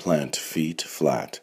Plant 0.00 0.34
feet 0.34 0.80
flat. 0.80 1.40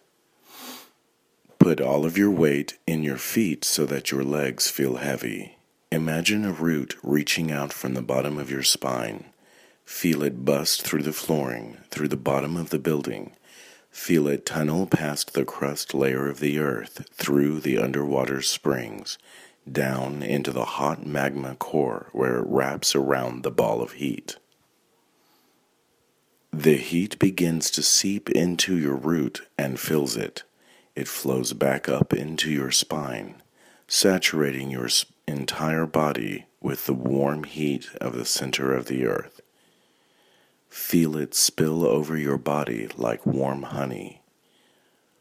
Put 1.59 1.79
all 1.79 2.07
of 2.07 2.17
your 2.17 2.31
weight 2.31 2.79
in 2.87 3.03
your 3.03 3.19
feet 3.19 3.63
so 3.63 3.85
that 3.85 4.09
your 4.09 4.23
legs 4.23 4.67
feel 4.67 4.95
heavy. 4.95 5.59
Imagine 5.91 6.43
a 6.43 6.51
root 6.51 6.95
reaching 7.03 7.51
out 7.51 7.71
from 7.71 7.93
the 7.93 8.01
bottom 8.01 8.39
of 8.39 8.49
your 8.49 8.63
spine. 8.63 9.25
Feel 9.85 10.23
it 10.23 10.43
bust 10.43 10.81
through 10.81 11.03
the 11.03 11.13
flooring, 11.13 11.77
through 11.91 12.07
the 12.07 12.17
bottom 12.17 12.57
of 12.57 12.71
the 12.71 12.79
building. 12.79 13.33
Feel 13.91 14.27
it 14.27 14.43
tunnel 14.43 14.87
past 14.87 15.35
the 15.35 15.45
crust 15.45 15.93
layer 15.93 16.27
of 16.27 16.39
the 16.39 16.57
earth, 16.57 17.07
through 17.13 17.59
the 17.59 17.77
underwater 17.77 18.41
springs, 18.41 19.19
down 19.71 20.23
into 20.23 20.51
the 20.51 20.65
hot 20.65 21.05
magma 21.05 21.55
core 21.59 22.09
where 22.11 22.39
it 22.39 22.47
wraps 22.47 22.95
around 22.95 23.43
the 23.43 23.51
ball 23.51 23.83
of 23.83 23.91
heat. 23.91 24.37
The 26.51 26.77
heat 26.77 27.19
begins 27.19 27.69
to 27.71 27.83
seep 27.83 28.29
into 28.29 28.77
your 28.77 28.95
root 28.95 29.47
and 29.57 29.79
fills 29.79 30.15
it. 30.15 30.43
It 30.95 31.07
flows 31.07 31.53
back 31.53 31.87
up 31.87 32.13
into 32.13 32.49
your 32.49 32.71
spine, 32.71 33.41
saturating 33.87 34.71
your 34.71 34.89
entire 35.27 35.85
body 35.85 36.45
with 36.61 36.85
the 36.85 36.93
warm 36.93 37.43
heat 37.43 37.89
of 38.01 38.13
the 38.13 38.25
center 38.25 38.73
of 38.73 38.85
the 38.85 39.05
earth. 39.05 39.41
Feel 40.69 41.17
it 41.17 41.35
spill 41.35 41.85
over 41.85 42.17
your 42.17 42.37
body 42.37 42.87
like 42.97 43.25
warm 43.25 43.63
honey. 43.63 44.21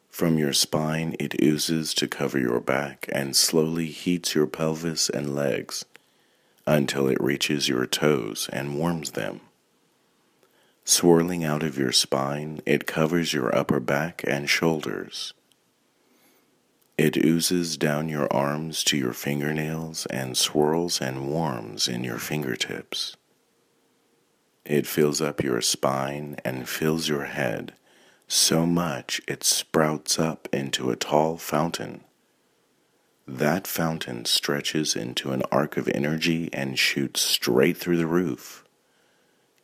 From 0.09 0.39
your 0.39 0.53
spine, 0.53 1.15
it 1.21 1.43
oozes 1.43 1.93
to 1.95 2.09
cover 2.09 2.39
your 2.39 2.61
back 2.61 3.07
and 3.13 3.37
slowly 3.37 3.87
heats 3.87 4.35
your 4.35 4.47
pelvis 4.47 5.11
and 5.11 5.35
legs 5.35 5.85
until 6.67 7.09
it 7.09 7.21
reaches 7.21 7.69
your 7.69 7.87
toes 7.87 8.49
and 8.53 8.79
warms 8.79 9.11
them. 9.11 9.41
Swirling 10.89 11.45
out 11.45 11.65
of 11.65 11.77
your 11.77 11.91
spine, 11.91 12.63
it 12.65 12.87
covers 12.87 13.33
your 13.33 13.55
upper 13.55 13.81
back 13.81 14.25
and 14.27 14.49
shoulders. 14.49 15.35
It 16.97 17.17
oozes 17.17 17.77
down 17.77 18.09
your 18.09 18.33
arms 18.33 18.83
to 18.85 18.97
your 18.97 19.13
fingernails 19.13 20.07
and 20.07 20.39
swirls 20.39 21.01
and 21.01 21.29
warms 21.29 21.89
in 21.89 22.05
your 22.05 22.19
fingertips. 22.19 23.17
It 24.65 24.87
fills 24.87 25.21
up 25.21 25.43
your 25.43 25.61
spine 25.61 26.37
and 26.45 26.69
fills 26.69 27.09
your 27.09 27.25
head 27.25 27.75
so 28.29 28.65
much 28.67 29.21
it 29.29 29.45
sprouts 29.45 30.19
up 30.19 30.49
into 30.53 30.91
a 30.91 30.97
tall 30.97 31.37
fountain. 31.37 32.03
That 33.27 33.67
fountain 33.67 34.25
stretches 34.25 34.95
into 34.95 35.33
an 35.33 35.43
arc 35.51 35.77
of 35.77 35.89
energy 35.89 36.49
and 36.53 36.79
shoots 36.79 37.21
straight 37.21 37.77
through 37.77 37.97
the 37.97 38.07
roof. 38.07 38.65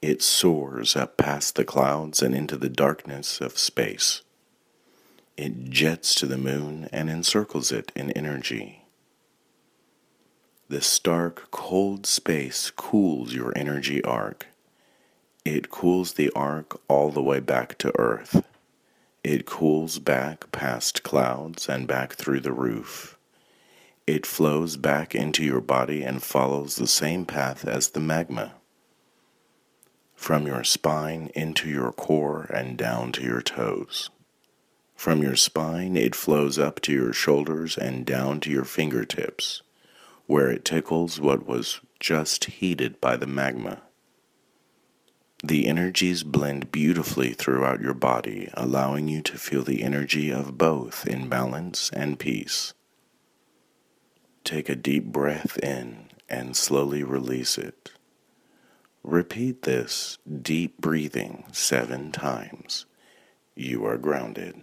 It 0.02 0.20
soars 0.20 0.96
up 0.96 1.16
past 1.16 1.54
the 1.54 1.64
clouds 1.64 2.22
and 2.22 2.34
into 2.34 2.56
the 2.56 2.68
darkness 2.68 3.40
of 3.40 3.56
space. 3.56 4.22
It 5.36 5.70
jets 5.70 6.16
to 6.16 6.26
the 6.26 6.36
moon 6.36 6.88
and 6.92 7.08
encircles 7.08 7.70
it 7.70 7.92
in 7.94 8.10
energy. 8.10 8.84
The 10.68 10.80
stark, 10.80 11.52
cold 11.52 12.04
space 12.04 12.72
cools 12.72 13.32
your 13.32 13.52
energy 13.54 14.02
arc. 14.02 14.48
It 15.44 15.70
cools 15.70 16.14
the 16.14 16.30
arc 16.34 16.80
all 16.88 17.12
the 17.12 17.22
way 17.22 17.38
back 17.38 17.78
to 17.78 17.96
Earth. 17.96 18.44
It 19.22 19.46
cools 19.46 20.00
back 20.00 20.50
past 20.50 21.04
clouds 21.04 21.68
and 21.68 21.86
back 21.86 22.14
through 22.14 22.40
the 22.40 22.52
roof. 22.52 23.16
It 24.08 24.26
flows 24.26 24.76
back 24.76 25.14
into 25.14 25.44
your 25.44 25.60
body 25.60 26.02
and 26.02 26.20
follows 26.20 26.74
the 26.74 26.88
same 26.88 27.24
path 27.24 27.64
as 27.64 27.90
the 27.90 28.00
magma 28.00 28.54
from 30.22 30.46
your 30.46 30.62
spine 30.62 31.28
into 31.34 31.68
your 31.68 31.90
core 31.90 32.46
and 32.54 32.78
down 32.78 33.10
to 33.10 33.22
your 33.24 33.42
toes. 33.42 34.08
From 34.94 35.20
your 35.20 35.34
spine, 35.34 35.96
it 35.96 36.14
flows 36.14 36.60
up 36.60 36.80
to 36.82 36.92
your 36.92 37.12
shoulders 37.12 37.76
and 37.76 38.06
down 38.06 38.38
to 38.40 38.50
your 38.50 38.64
fingertips, 38.64 39.62
where 40.26 40.48
it 40.48 40.64
tickles 40.64 41.20
what 41.20 41.44
was 41.44 41.80
just 41.98 42.44
heated 42.44 43.00
by 43.00 43.16
the 43.16 43.26
magma. 43.26 43.82
The 45.42 45.66
energies 45.66 46.22
blend 46.22 46.70
beautifully 46.70 47.32
throughout 47.32 47.80
your 47.80 47.94
body, 47.94 48.48
allowing 48.54 49.08
you 49.08 49.22
to 49.22 49.36
feel 49.36 49.64
the 49.64 49.82
energy 49.82 50.30
of 50.30 50.56
both 50.56 51.04
in 51.04 51.28
balance 51.28 51.90
and 51.92 52.16
peace. 52.16 52.74
Take 54.44 54.68
a 54.68 54.76
deep 54.76 55.06
breath 55.06 55.58
in 55.58 56.10
and 56.28 56.56
slowly 56.56 57.02
release 57.02 57.58
it. 57.58 57.90
Repeat 59.04 59.62
this 59.62 60.18
deep 60.42 60.78
breathing 60.80 61.44
seven 61.50 62.12
times. 62.12 62.86
You 63.56 63.84
are 63.84 63.98
grounded. 63.98 64.62